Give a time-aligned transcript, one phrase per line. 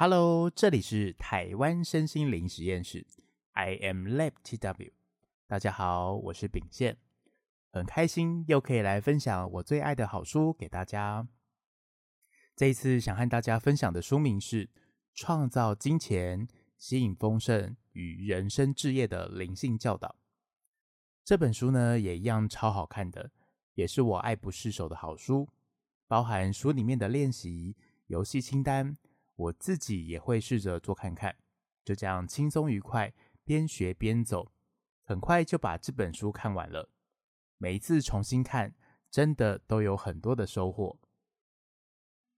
[0.00, 3.04] Hello，这里是台湾身心灵实验室
[3.54, 4.92] ，I am Lab TW。
[5.48, 6.96] 大家好，我是秉宪，
[7.72, 11.26] 很开心又可以来分享我最爱的好书给大家。
[12.54, 14.66] 这一次想和大家分享的书名是
[15.16, 16.46] 《创造金钱、
[16.76, 20.08] 吸引丰盛与人生置业的灵性教导》。
[21.24, 23.32] 这本书呢，也一样超好看的，
[23.74, 25.48] 也是我爱不释手的好书，
[26.06, 27.74] 包含书里面的练习、
[28.06, 28.96] 游戏清单。
[29.38, 31.36] 我自己也会试着做看看，
[31.84, 34.50] 就这样轻松愉快，边学边走，
[35.04, 36.90] 很快就把这本书看完了。
[37.56, 38.74] 每一次重新看，
[39.08, 40.98] 真的都有很多的收获。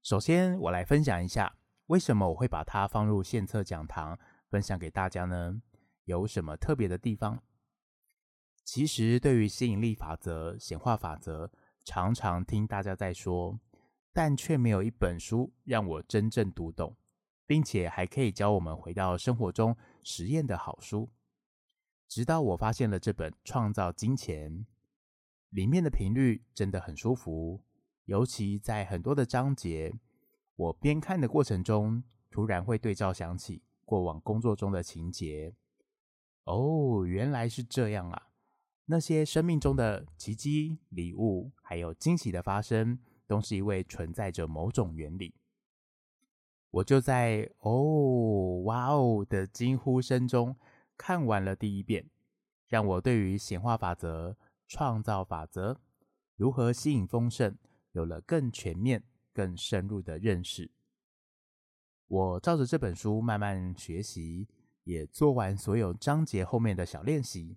[0.02, 4.18] 首先，我来分享一下为什么我会把它放入献策讲堂
[4.50, 5.62] 分享给大家呢？
[6.04, 7.42] 有什么特别的地方？
[8.62, 11.50] 其实，对于吸引力法则、显化法则，
[11.82, 13.58] 常常听大家在说。
[14.12, 16.96] 但却没有一本书让我真正读懂，
[17.46, 21.10] 并且还可以教我们回到生活中实验的好书。
[22.08, 24.52] 直到我发现了这本《创造金钱》，
[25.50, 27.62] 里面的频率真的很舒服，
[28.06, 29.94] 尤其在很多的章节，
[30.56, 35.54] 我边看的过程中，突然会对照想起过往工作中的情节。
[36.44, 38.28] 哦，原来是这样啊！
[38.86, 42.98] 那些生命中的奇迹、礼物，还有惊喜的发生。
[43.30, 45.32] 都是因为存在着某种原理，
[46.72, 50.56] 我就在“哦，哇哦”的惊呼声中
[50.96, 52.10] 看完了第一遍，
[52.66, 54.36] 让我对于显化法则、
[54.66, 55.80] 创造法则、
[56.34, 57.56] 如何吸引丰盛
[57.92, 60.68] 有了更全面、更深入的认识。
[62.08, 64.48] 我照着这本书慢慢学习，
[64.82, 67.56] 也做完所有章节后面的小练习，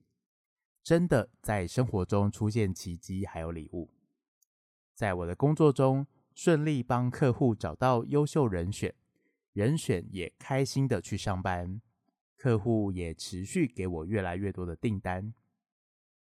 [0.83, 3.89] 真的在生活中出现奇迹，还有礼物。
[4.93, 6.05] 在我的工作中，
[6.35, 8.93] 顺利帮客户找到优秀人选，
[9.53, 11.81] 人选也开心的去上班，
[12.37, 15.33] 客户也持续给我越来越多的订单。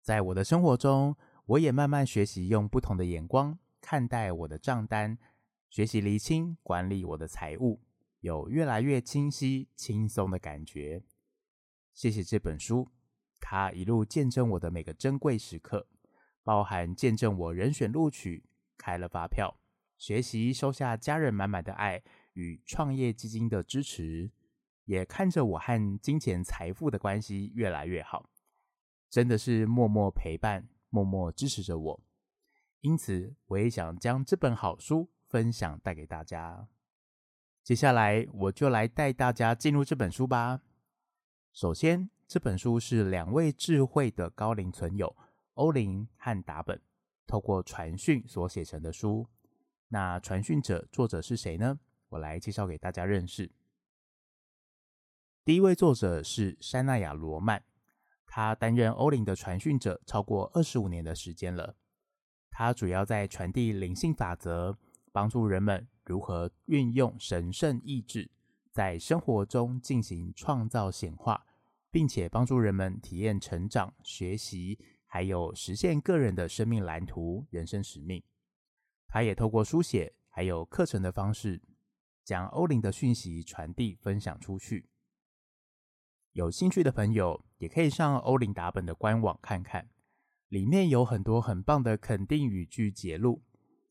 [0.02, 1.16] 在我的生活中，
[1.46, 5.18] 我也慢慢学习用不同的眼光看待我的账单，
[5.70, 7.82] 学习厘清管理我的财务，
[8.22, 11.04] 有越来越清晰、轻松的感觉。
[11.94, 12.90] 谢谢这本书，
[13.40, 15.88] 它一路见证我的每个珍贵时刻，
[16.44, 18.44] 包含见证我人选录取。
[18.78, 19.60] 开了发票，
[19.98, 22.04] 学习收下家人满满的爱
[22.34, 24.32] 与创业基金的支持，
[24.86, 28.30] 也看着我和金钱财富的关系越来越好，
[29.10, 32.02] 真的是默默陪伴，默默支持着我。
[32.82, 36.68] 因此，我也想将这本好书分享带给大家。
[37.64, 40.62] 接下来，我就来带大家进入这本书吧。
[41.54, 45.16] 首先，这本书是两位智慧的高龄存有
[45.54, 46.82] 欧林和达本。
[47.26, 49.28] 透过传讯所写成的书，
[49.88, 51.80] 那传讯者作者是谁呢？
[52.10, 53.52] 我来介绍给大家认识。
[55.46, 57.64] 第一位作者是山纳亚罗曼，
[58.26, 61.76] 他担任欧林的传讯者超过二十五年的时间了。
[62.50, 64.78] 他主要在传递灵性法则，
[65.12, 68.30] 帮助人们如何运用神圣意志，
[68.72, 71.46] 在生活中进行创造显化，
[71.90, 74.80] 并且帮助人们体验成长、学习。
[75.14, 78.24] 还有实现个人的生命蓝图、人生使命。
[79.06, 81.62] 他也透过书写还有课程的方式，
[82.24, 84.90] 将欧林的讯息传递分享出去。
[86.32, 89.88] 有兴趣的朋友也可以上欧林达本的官网看看，
[90.48, 93.44] 里面有很多很棒的肯定语句节录，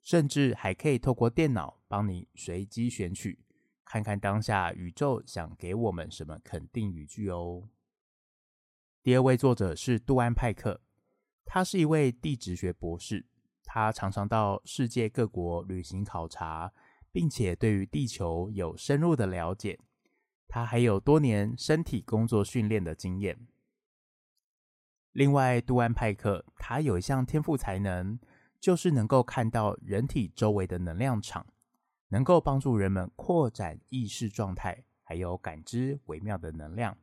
[0.02, 3.38] 甚至还可以透过电脑帮你随机选取，
[3.84, 7.68] 看看当下宇宙想给我们什么肯定语句哦。
[9.04, 10.80] 第二位作者是杜安派克。
[11.44, 13.26] 他是一位地质学博士，
[13.64, 16.72] 他常常到世界各国旅行考察，
[17.11, 19.78] 并且对于地球有深入的了解。
[20.49, 23.46] 他还有多年身体工作训练的经验。
[25.12, 28.19] 另外，杜安派克他有一项天赋才能，
[28.61, 31.46] 就是能够看到人体周围的能量场，
[32.08, 36.96] 能够帮助人们扩展意识状态，还有感知微妙的能量。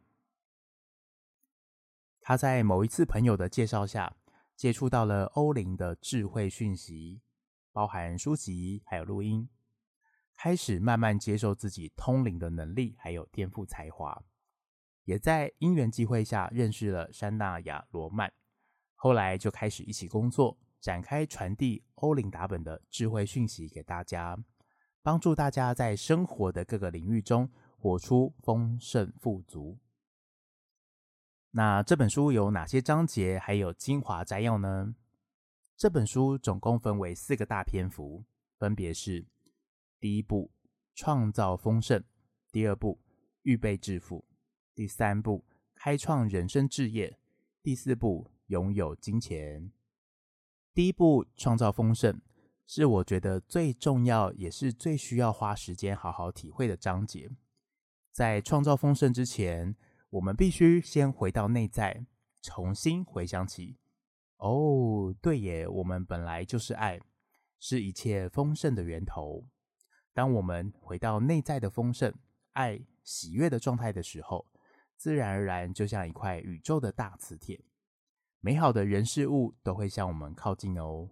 [2.21, 4.15] 他在某一次朋友的介绍下，
[4.59, 7.21] 接触到了欧林的智慧讯息，
[7.71, 9.47] 包含书籍还有录音，
[10.35, 14.21] 开始慢慢接受自己通灵的能力，还有天赋才华，
[15.05, 18.33] 也在因缘际会下认识了山纳亚罗曼，
[18.95, 24.37] 后来就开始一起工作，展开传递欧林达本的智慧讯息给大家，
[25.01, 29.79] 帮助大家在生活的各个领域中活出丰盛富足。
[31.51, 34.93] 那这本书有哪些章节，还有精华摘要呢？
[35.75, 38.23] 这本书总共分为四个大篇幅，
[38.57, 39.25] 分别是：
[39.99, 40.51] 第一步
[40.93, 42.03] 创造丰盛，
[42.51, 42.99] 第二步，
[43.41, 44.23] 预备致富；
[44.75, 45.43] 第三步，
[45.73, 47.17] 开创人生置业；
[47.63, 49.71] 第四步，拥有金钱。
[50.73, 52.21] 第一步，创造丰盛，
[52.67, 57.31] 是我觉得最重要，也是最需要花时间好好体会的章节。
[58.11, 59.75] 在创造丰盛之前，
[60.11, 62.05] 我们必须先回到内在，
[62.41, 63.77] 重新回想起，
[64.37, 66.99] 哦，对耶，我们本来就是爱，
[67.59, 69.45] 是一切丰盛的源头。
[70.11, 72.11] 当我们回到内在的丰盛、
[72.53, 74.47] 爱、喜悦的状态的时候，
[74.97, 77.63] 自然而然就像一块宇宙的大磁铁，
[78.39, 81.11] 美好的人事物都会向我们靠近哦。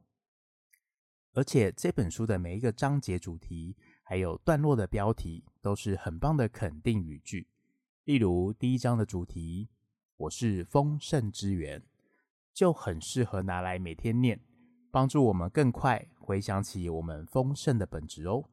[1.33, 7.47] 而且这本书的每一个章节主题，还有段落的标题，都是很棒的肯定语句。
[8.07, 9.67] 例如第一章的主题
[10.15, 11.83] “我是丰盛之源”，
[12.55, 14.39] 就很适合拿来每天念，
[14.89, 18.45] 帮助我们更快回想起我们丰盛的本质哦。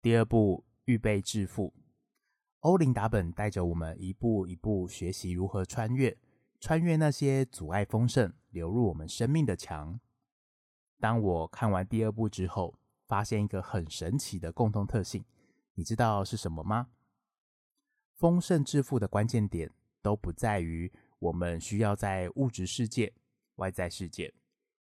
[0.00, 1.74] 第二步，预备致富。
[2.60, 6.16] 欧琳达本带着我们一步一步学习如何穿越，
[6.58, 10.00] 穿越那些阻碍丰盛流入我们生命的墙。
[10.98, 15.26] 当我看完第二步之后，发现一个很神奇的共同特性，
[15.74, 16.88] 你知道是什么吗？
[18.14, 19.70] 丰盛致富的关键点
[20.00, 23.12] 都不在于我们需要在物质世界、
[23.56, 24.32] 外在世界，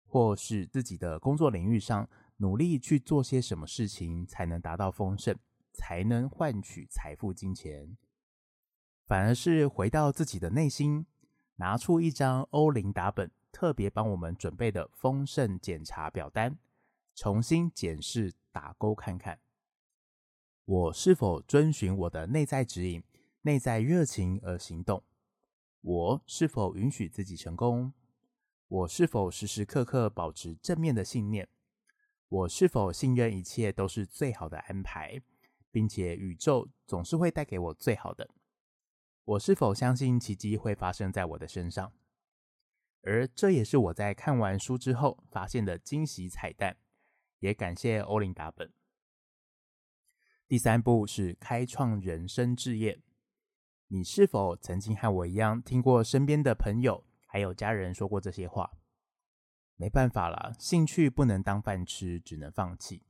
[0.07, 2.09] 或是自己的工作领域上
[2.39, 5.37] 努力去做些什么事情才能达到丰盛，
[5.73, 7.97] 才能换取财富、金钱，
[9.07, 11.07] 反而是回到自己的内心，
[11.57, 16.59] 拿出一张欧琳达本特别帮我们准备的丰盛检查表单，
[17.15, 19.41] 重新检视、打勾看看，
[20.65, 23.03] 我是否遵循我的内在指引。
[23.43, 25.05] 内在热情而行动，
[25.81, 27.93] 我是否允许自己成功？
[28.67, 31.49] 我是否时时刻刻保持正面的信念？
[32.29, 35.23] 我是否信任一切都是最好的安排，
[35.71, 38.29] 并且宇宙总是会带给我最好的？
[39.25, 41.93] 我是否相信奇迹会发生在我的身上？
[43.03, 46.77] 而这也是我在看完书之后发现的惊喜彩蛋，
[47.39, 48.73] 也感谢欧琳达本。
[50.49, 53.01] 第三步是开创人生置业。
[53.91, 58.71] 你是否曾经和我一样听过身边的朋友还有家人说过这些话？
[59.77, 63.03] 没办法了，兴趣不能当饭吃，只能放弃。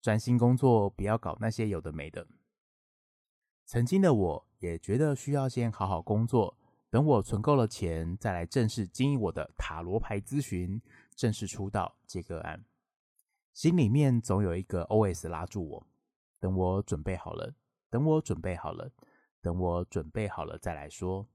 [0.00, 2.28] 专心工作，不要搞那些有的没的。
[3.64, 6.56] 曾经的我也觉得需要先好好工作，
[6.88, 10.80] 等我存够了钱，再来正式经营我的塔罗牌咨询，
[11.16, 12.64] 正式出道接个案。
[13.52, 15.86] 心里面总有一个 OS 拉住我，
[16.38, 17.52] 等我准备好了，
[17.90, 18.92] 等我准备好了。
[19.42, 21.28] 等我准备好了再来说。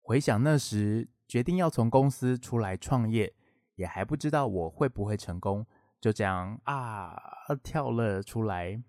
[0.00, 3.34] 回想那时决定要从公司出来创业，
[3.74, 5.66] 也还不知道我会不会成功，
[6.00, 7.14] 就这样啊
[7.62, 8.82] 跳了出来。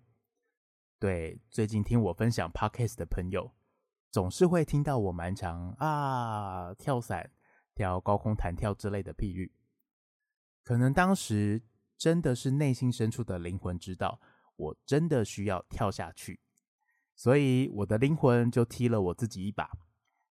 [0.98, 3.52] 对，最近听我分享 Podcast 的朋友，
[4.10, 7.32] 总是会听到我蛮常啊跳伞、
[7.74, 9.52] 跳高空弹跳之类的譬喻。
[10.62, 11.62] 可能当时
[11.96, 14.20] 真的是内心深处的灵魂知道，
[14.56, 16.40] 我真的需要跳下去。
[17.16, 19.70] 所以我的灵魂就踢了我自己一把，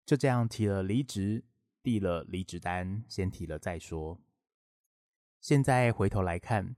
[0.06, 1.46] 就这样提了离职，
[1.82, 4.20] 递了离职单，先提了再说。
[5.40, 6.76] 现在回头来看，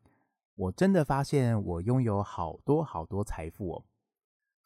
[0.54, 3.86] 我真的发现我拥有好多好多财富哦，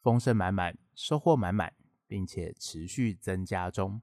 [0.02, 1.72] 丰盛满满，收获满满，
[2.06, 4.02] 并且持续增加中。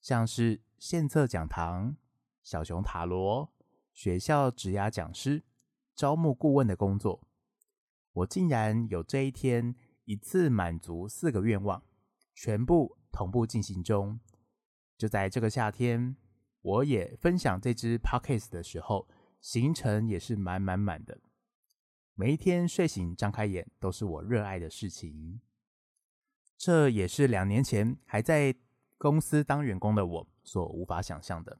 [0.00, 1.96] 像是献策讲堂、
[2.42, 3.52] 小熊塔罗、
[3.92, 5.44] 学校职涯讲师、
[5.94, 7.22] 招募顾问的工作，
[8.12, 9.76] 我竟然有这一天。
[10.06, 11.82] 一次满足四个愿望，
[12.32, 14.20] 全部同步进行中。
[14.96, 16.16] 就在这个夏天，
[16.62, 19.08] 我也分享这支 Podcast 的时候，
[19.40, 21.18] 行程也是满满满的。
[22.14, 25.40] 每一天睡醒张开眼，都是我热爱的事情。
[26.56, 28.54] 这也是两年前还在
[28.96, 31.58] 公司当员工的我所无法想象的。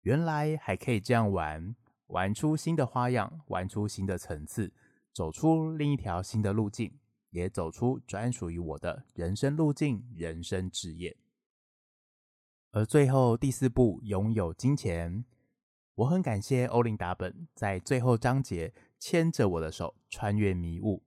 [0.00, 4.72] 原来还可以这样玩，玩出新的花样，玩出新的层次，
[5.12, 6.98] 走出另一条新的路径。
[7.30, 11.16] 也走出专属于我的人生路径、人生志业。
[12.70, 15.24] 而最后第四步，拥有金钱，
[15.94, 21.02] 我很感谢欧琳达本在最后章节牵着我的手穿越迷雾。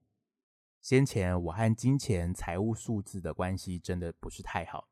[0.81, 4.87] 先前我和金钱、财务数字的关系真的不是太好，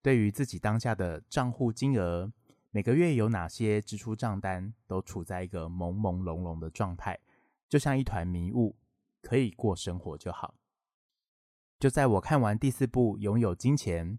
[0.00, 2.32] 对于自己当下的账户金额、
[2.70, 7.18] 每个月有哪些支出账单，都处在一个朦朦胧胧的状态，
[7.68, 8.76] 就像一团迷雾，
[9.20, 10.54] 可以过生活就好。
[11.82, 14.16] 就在我看完第四部，拥有金钱，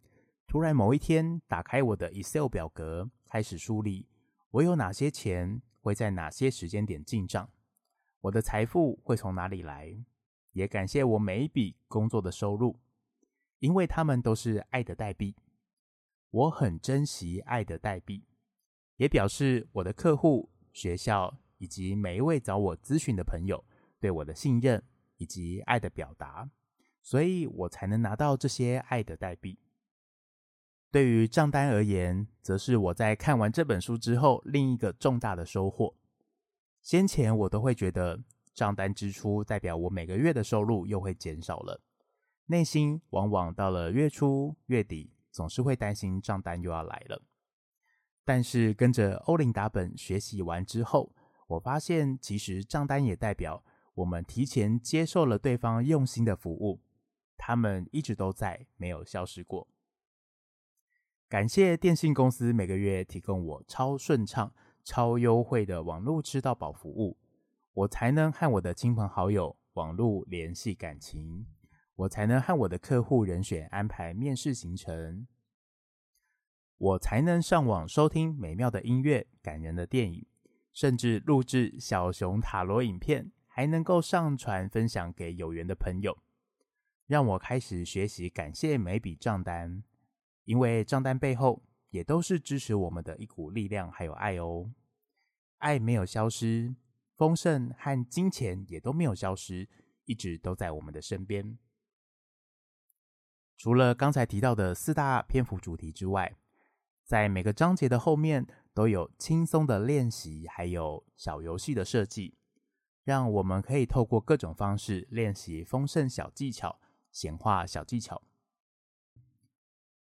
[0.48, 4.06] 突然某一天打开我的 Excel 表格，开始梳理
[4.52, 7.50] 我有哪些钱会在哪些时间点进账，
[8.20, 9.98] 我的财富会从哪里来，
[10.52, 12.78] 也感谢我每一笔工作的收入，
[13.60, 15.34] 因为他们都是爱的代币。
[16.32, 18.26] 我很珍惜爱的代币，
[18.98, 23.64] 也表示我的客户、学校以及每一位找我咨询的朋友
[24.02, 24.84] 对我的信任
[25.16, 26.50] 以及爱的表达，
[27.04, 29.60] 所以我才能拿到这些爱的代币。
[30.90, 35.94] 对于账单而言，则是我在看完这本书之后另一个重大的收获。
[36.82, 38.24] 先前我都会觉得
[38.56, 41.82] 账单支出代表我每个月的收入又会减少了，
[42.48, 45.12] 内心往往到了月初、月底。
[45.34, 47.24] 总是会担心账单又要来了，
[48.24, 51.12] 但是跟着欧琳达本学习完之后，
[51.48, 53.64] 我发现其实账单也代表
[53.96, 56.83] 我们提前接受了对方用心的服务，
[57.46, 59.68] 他们一直都在，没有消失过。
[61.28, 67.18] 感谢电信公司每个月提供我超顺畅、超优惠的网络吃到饱服务，
[67.74, 71.46] 我才能和我的亲朋好友网络联系感情。
[71.96, 75.28] 我才能和我的客户人选安排面试行程，
[76.78, 80.26] 我才能上网收听美妙的音乐、感人的电影，
[80.72, 86.18] 甚至录制小熊塔罗影片，还能够上传分享给有缘的朋友。
[87.14, 89.84] 让我开始学习感谢每笔账单，
[90.46, 94.72] 因为账单背后也都是支持我们的一股力量，还有爱哦。
[95.60, 96.74] 爱没有消失，
[97.16, 99.70] 丰盛和金钱也都没有消失，
[100.06, 101.56] 一直都在我们的身边。
[103.58, 106.36] 除了刚才提到的四大篇幅主题之外，
[107.04, 112.34] 在每个章节的后面都有轻松的练习，还有小游戏的设计，
[113.04, 116.80] 让我们可以透过各种方式练习丰盛小技巧、
[117.14, 118.22] 显化小技巧。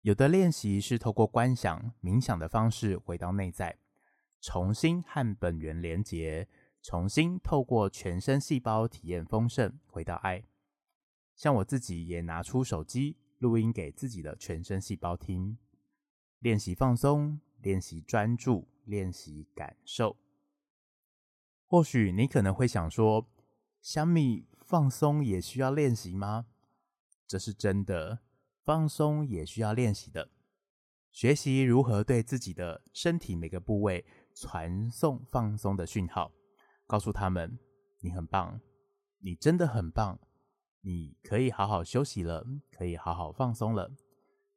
[0.01, 3.77] 有的练习是透过观想、冥想的方式回到内在，
[4.41, 6.49] 重新和本源连结，
[6.81, 10.43] 重新透过全身细胞体验丰盛，回到爱。
[11.33, 13.15] 像我自己也拿出手机。
[13.39, 15.57] 录音给自己的全身细胞听，
[16.39, 20.15] 练习放松，练习专注，练习感受。
[21.67, 23.29] 或许你可能会想说
[23.81, 26.47] ：“小米放松也需要练习吗？”
[27.27, 28.19] 这是真的，
[28.63, 30.29] 放松也需要练习的。
[31.11, 36.31] 学习如何对自己的身体每个部位传送放松的讯号，
[36.85, 37.57] 告诉他们
[38.01, 38.59] ：“你很棒，
[39.19, 40.19] 你真的很棒。”
[40.87, 43.91] 你可以好好休息了，可以好好放松了。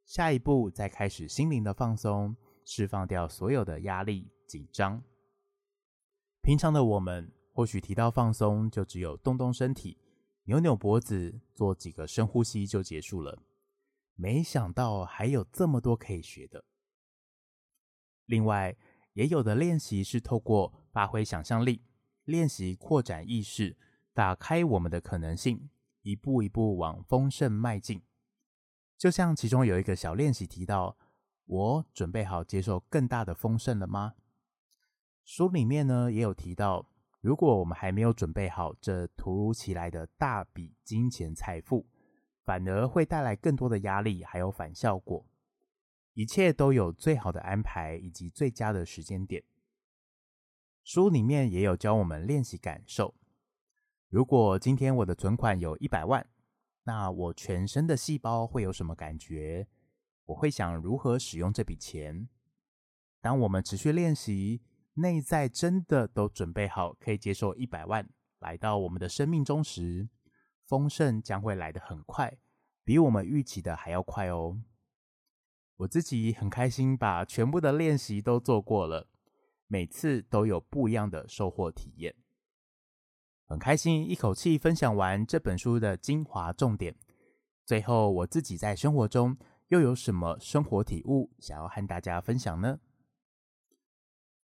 [0.05, 5.03] 下一步再开始心灵的放松，释放掉所有的压力、紧张。
[6.43, 9.97] 平常的我们或许提到放松，就只有动动身体、
[10.49, 13.43] 扭扭脖子、做几个深呼吸就结束了。
[14.15, 16.65] 没想到还有这么多可以学的。
[18.25, 18.75] 另外，
[19.13, 21.83] 也有的练习是透过发挥想象力，
[22.25, 23.77] 练习扩展意识，
[24.15, 25.69] 打开我们的可能性。
[26.01, 28.01] 一步一步往丰盛迈进，
[28.97, 30.97] 就像其中有一个小练习提到
[31.45, 34.15] ：“我准备好接受更大的丰盛了吗？”
[35.27, 36.89] 书里面呢也有提到，
[37.21, 41.87] 如果我们还没有准备好这突如其来的大笔金钱财富，
[42.45, 45.27] 反而会带来更多的压力，还有反效果。
[46.15, 49.43] 一切都有最好的安排以及最佳的时间点。
[50.83, 53.15] 书里面也有教我们练习感受。
[54.09, 56.27] 如果今天我的存款有一百万，
[56.85, 59.69] 那我全身的细胞会有什么感觉？
[60.27, 62.29] 我会想如何使用这笔钱？
[63.21, 64.63] 当我们持续练习，
[65.01, 68.09] 内在真的都准备好可以接受一百万
[68.41, 70.09] 来到我们的生命中时，
[70.67, 72.39] 丰盛将会来得很快，
[72.85, 74.61] 比我们预期的还要快哦。
[75.77, 79.09] 我自己很开心，把全部的练习都做过了，
[79.67, 82.15] 每次都有不一样的收获体验。
[83.45, 86.97] 很开心，一口气分享完这本书的精华重点。
[87.65, 89.37] 最后，我自己在生活中
[89.69, 92.81] 又有什么生活体悟想要和大家分享呢？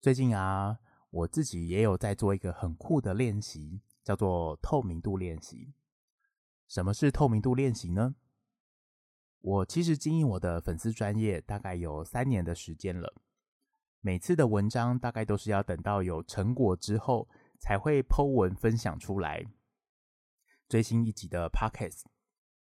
[0.02, 0.80] 最近啊，
[1.11, 5.75] 我自己也有在做一个很酷的练习，叫做透明度练习。
[6.66, 8.16] 什么是透明度练习呢？
[9.38, 13.14] 我其实经营我的粉丝专业大概有三年的时间了，
[14.00, 17.28] 每次的文章大概都是要等到有成果之后。
[17.61, 19.47] 才会 po 文分享出来。
[20.68, 22.06] 最新一集的 Podcast，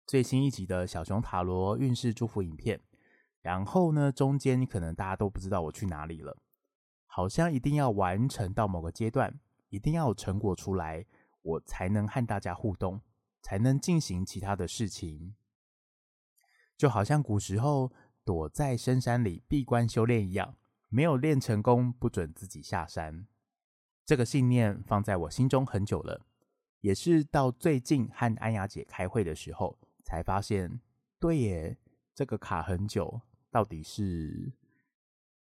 [0.06, 2.80] 最新一集的小熊塔罗运势祝福影片，
[3.42, 6.38] 然后呢，中间可能大家都不知道我去哪里了，
[7.16, 11.06] 好像一定要完成到某个阶段，一定要有成果出来，
[11.44, 13.00] 我才能和大家互动，
[13.42, 15.34] 才能进行其他的事情。
[16.76, 17.94] 就好像古时候
[18.26, 20.58] 躲在深山里闭关修炼一样，
[20.90, 23.26] 没有练成功，不准自己下山。
[24.04, 26.26] 这个信念放在我心中很久了，
[26.82, 30.82] 也是到最近和安雅姐开会的时候，才发现，
[31.18, 31.78] 对耶，
[32.14, 34.52] 这个卡很久，到底是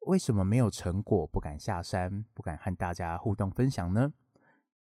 [0.05, 4.13] 为什么没有成果，不敢下山，不敢和大家互动分享呢？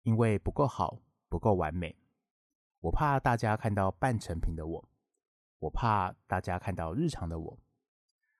[0.02, 0.98] 因为不够好，
[1.28, 1.96] 不够完美。
[2.80, 4.88] 我怕大家看到半成品的我，
[5.58, 7.58] 我怕大家看到日常的我，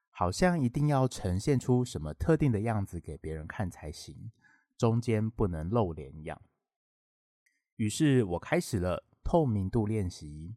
[0.09, 4.33] 好像一定要呈现出什么特定的样子给别人看才行，
[4.79, 6.41] 中间不能露脸一样。
[7.77, 10.57] 于是我开始了透明度练习，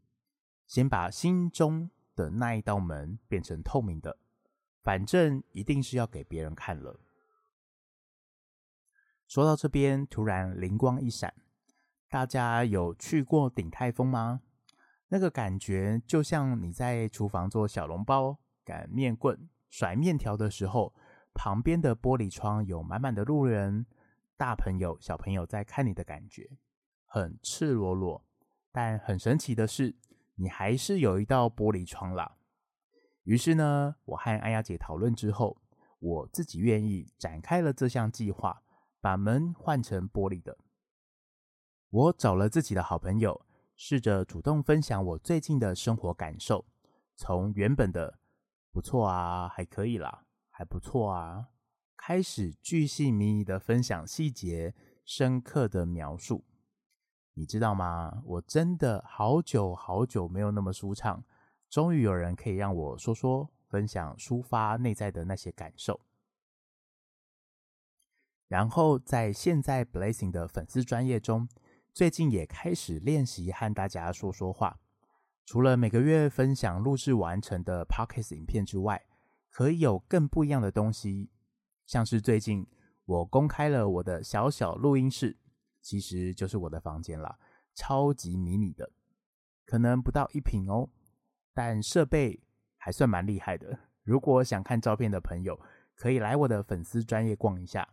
[0.66, 4.18] 先把心中的那一道门变成透明的，
[4.84, 7.00] 反正一定是要给别人看了。
[9.26, 11.34] 说到这边，突然灵光一闪。
[12.10, 14.42] 大家有去过鼎泰丰吗？
[15.08, 20.94] 那个感觉就像你在厨房做小笼包、擀面棍、甩面条的时候，
[21.34, 23.88] 旁边的玻璃窗有满满的路人，
[24.38, 26.52] 大朋友、小朋友在看你的感觉，
[27.06, 28.24] 很赤裸裸。
[28.72, 29.96] 但很神奇的是，
[30.36, 32.36] 你还是有一道玻璃窗啦。
[33.24, 35.62] 于是呢，我和安雅姐讨论之后，
[36.00, 38.64] 我自己愿意展开了这项计划，
[39.00, 40.58] 把门换成玻璃的。
[41.90, 46.66] 我找了自己的好朋友，试着主动分享我最近的生活感受，
[47.16, 48.20] 从原本的
[48.74, 51.50] “不错啊，还可以啦，还不错啊”，
[51.96, 54.76] 开始巨细靡遗的分享细节，
[55.06, 56.44] 深刻的描述。
[57.36, 58.22] 你知道吗？
[58.26, 61.24] 我真的好久好久没有那么舒畅，
[61.74, 66.00] 终于有人可以让我说说、分享、抒发内在的那些感受。
[68.48, 71.50] 然后在现在 Blazing 的粉丝专业中。
[71.92, 74.80] 最近也开始练习和大家说说话，
[75.46, 79.04] 除了每个月分享录制完成的 Podcast 影片之外，
[79.50, 81.32] 可以有更不一样的东西，
[81.86, 82.68] 像是最近
[83.06, 85.38] 我公开了我的小小录音室，
[85.82, 87.38] 其实就是我的房间啦，
[87.76, 88.92] 超级迷你的，
[89.66, 90.90] 可能不到一坪哦，
[91.54, 92.42] 但设备
[92.78, 93.80] 还算蛮厉害的。
[94.04, 95.60] 如果想看照片的朋友，
[95.96, 97.88] 可以来我的粉丝专业逛一下。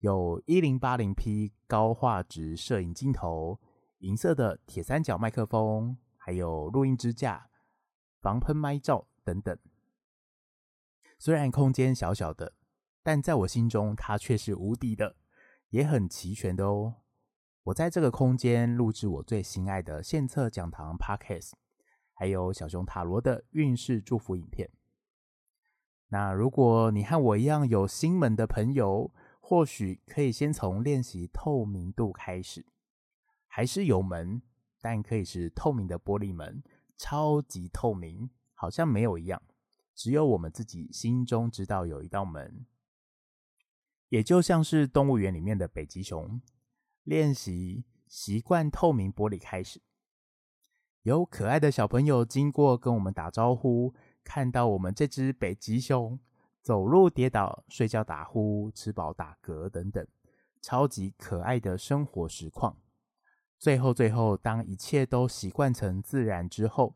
[0.00, 3.60] 有一零八零 P 高画质摄影镜头，
[3.98, 7.50] 银色的铁三角麦克风，还有录音支架、
[8.20, 9.58] 防喷麦罩等等。
[11.18, 12.54] 虽然空间小小的，
[13.02, 15.16] 但在我心中它却是无敌的，
[15.70, 16.94] 也很齐全的哦。
[17.64, 21.52] 我在这个空间录制我最心爱的献策讲堂 Podcast，
[22.18, 24.68] 还有小熊塔罗的运势祝福影片。
[26.08, 32.66] 那如果你和我一样有心门的朋友，或许可以先从练习透明度开始，
[33.46, 34.42] 还是有门，
[34.80, 36.60] 但可以是透明的玻璃门，
[36.96, 39.40] 超级透明，好像没有一样，
[39.94, 42.66] 只有我们自己心中知道有一道门。
[44.08, 46.42] 也就像是动物园里面的北极熊，
[47.04, 49.80] 练习习惯透明玻璃开始，
[51.08, 56.18] 有可爱的小朋友经过跟我们打招呼，看到我们这只北极熊。
[56.60, 60.06] 走路跌倒、睡觉打呼、吃饱打嗝等等，
[60.60, 62.76] 超级可爱的生活实况。
[63.58, 66.94] 最后，最后，当一切都习惯成自然之后，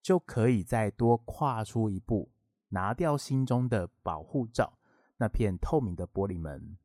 [0.00, 2.30] 就可以再多跨出一步，
[2.70, 4.78] 拿掉心中的保护罩，
[5.18, 6.78] 那片透明的玻璃门。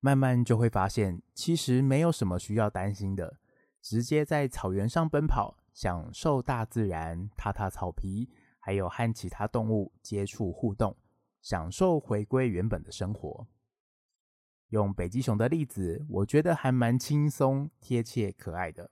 [0.00, 3.38] 慢慢就会发现，其实没有什么需要担心的，
[3.80, 8.28] 直接在草原上奔跑，享受大自然，踏踏草皮，
[8.58, 10.96] 还有和其他动物接触互动。
[11.40, 13.46] 享受回归原本的生活。
[14.68, 18.90] 用北极熊的例子，我觉得还蛮轻松、贴切、可爱的。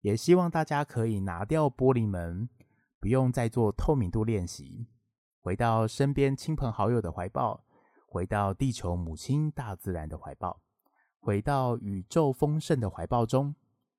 [0.00, 2.48] 也希望大家可以拿掉玻璃门，
[3.00, 4.86] 不用再做透明度练习，
[5.40, 7.64] 回到身边亲朋好友的怀抱，
[8.06, 10.62] 回到地球母亲大自然的怀抱，
[11.18, 13.56] 回到宇宙丰盛的怀抱中，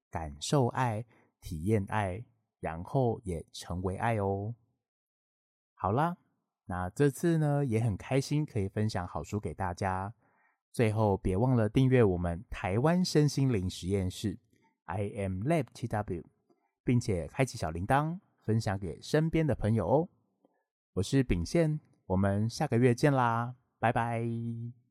[0.09, 1.05] 感受爱、
[1.43, 2.25] 体验爱，
[2.59, 4.55] 然后也成为爱哦。
[5.75, 6.17] 好啦。
[6.65, 10.13] 那这次呢，也很开心可以分享好书给大家。
[10.71, 14.39] 最后别忘了订阅我们台湾身心灵实验室
[14.85, 16.23] I am Lab TW，
[16.85, 20.09] 并且开启小铃铛，分享给身边的朋友哦。
[20.93, 24.82] 我是秉宪，我们下个月见啦，拜拜。